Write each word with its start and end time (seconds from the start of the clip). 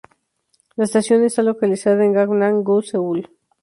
La 0.77 0.85
estación 0.85 1.23
está 1.23 1.43
localizada 1.43 2.03
en 2.03 2.13
Gangnam-gu, 2.15 2.81
Seúl. 2.81 3.29